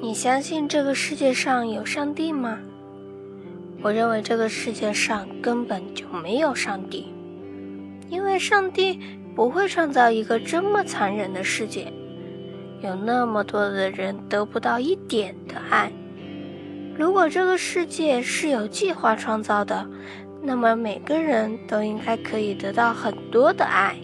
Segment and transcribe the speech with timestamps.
[0.00, 2.60] 你相信这个世界上有上帝吗？
[3.82, 7.12] 我认为这个世界上根本就没有上帝
[8.08, 9.00] 因为上帝
[9.34, 11.92] 不会创造一个这么残忍的世界
[12.80, 15.92] 有那么多的人得不到一点的爱。
[16.96, 19.84] 如果这个世界是有计划创造的
[20.40, 23.96] 那么每个人都应该可以得到很多的爱